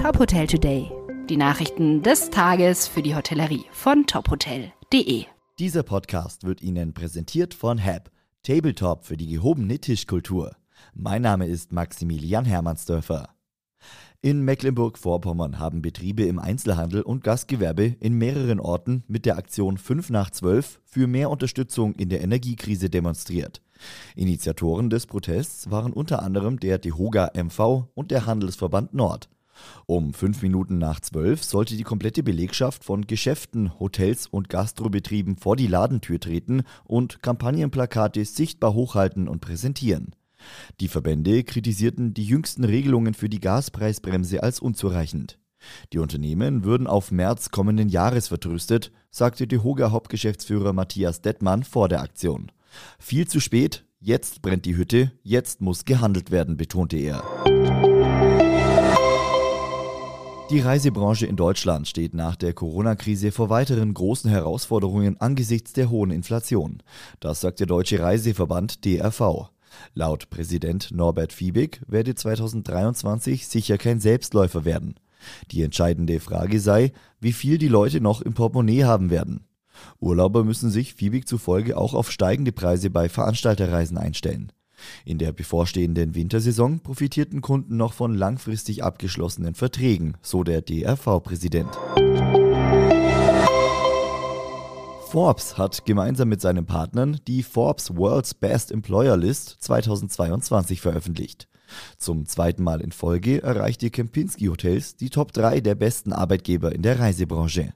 [0.00, 0.90] Top Hotel Today.
[1.28, 5.26] Die Nachrichten des Tages für die Hotellerie von tophotel.de.
[5.58, 8.10] Dieser Podcast wird Ihnen präsentiert von HAB,
[8.42, 10.56] Tabletop für die gehobene Tischkultur.
[10.94, 13.28] Mein Name ist Maximilian Hermannsdörfer.
[14.22, 20.08] In Mecklenburg-Vorpommern haben Betriebe im Einzelhandel und Gastgewerbe in mehreren Orten mit der Aktion 5
[20.08, 23.60] nach 12 für mehr Unterstützung in der Energiekrise demonstriert.
[24.16, 29.28] Initiatoren des Protests waren unter anderem der DEHOGA MV und der Handelsverband Nord.
[29.86, 35.56] Um fünf Minuten nach zwölf sollte die komplette Belegschaft von Geschäften, Hotels und Gastrobetrieben vor
[35.56, 40.14] die Ladentür treten und Kampagnenplakate sichtbar hochhalten und präsentieren.
[40.80, 45.38] Die Verbände kritisierten die jüngsten Regelungen für die Gaspreisbremse als unzureichend.
[45.92, 51.88] Die Unternehmen würden auf März kommenden Jahres vertröstet, sagte die Hoga Hauptgeschäftsführer Matthias Dettmann vor
[51.88, 52.50] der Aktion.
[52.98, 57.39] Viel zu spät, jetzt brennt die Hütte, jetzt muss gehandelt werden, betonte er.
[60.50, 66.10] Die Reisebranche in Deutschland steht nach der Corona-Krise vor weiteren großen Herausforderungen angesichts der hohen
[66.10, 66.82] Inflation.
[67.20, 69.50] Das sagt der Deutsche Reiseverband DRV.
[69.94, 74.96] Laut Präsident Norbert Fiebig werde 2023 sicher kein Selbstläufer werden.
[75.52, 79.46] Die entscheidende Frage sei, wie viel die Leute noch im Portemonnaie haben werden.
[80.00, 84.50] Urlauber müssen sich Fiebig zufolge auch auf steigende Preise bei Veranstalterreisen einstellen.
[85.04, 91.70] In der bevorstehenden Wintersaison profitierten Kunden noch von langfristig abgeschlossenen Verträgen, so der DRV-Präsident.
[95.10, 101.48] Forbes hat gemeinsam mit seinen Partnern die Forbes World's Best Employer List 2022 veröffentlicht.
[101.98, 106.82] Zum zweiten Mal in Folge erreichte Kempinski Hotels die Top 3 der besten Arbeitgeber in
[106.82, 107.72] der Reisebranche.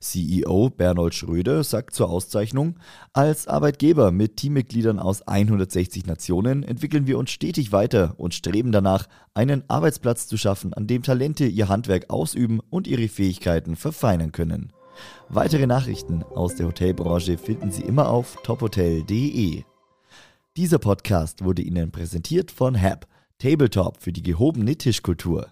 [0.00, 2.78] CEO Bernold Schröder sagt zur Auszeichnung,
[3.12, 9.06] als Arbeitgeber mit Teammitgliedern aus 160 Nationen entwickeln wir uns stetig weiter und streben danach,
[9.34, 14.72] einen Arbeitsplatz zu schaffen, an dem Talente ihr Handwerk ausüben und ihre Fähigkeiten verfeinern können.
[15.28, 19.64] Weitere Nachrichten aus der Hotelbranche finden Sie immer auf tophotel.de.
[20.56, 23.06] Dieser Podcast wurde Ihnen präsentiert von HAB,
[23.38, 25.48] Tabletop für die gehobene Tischkultur.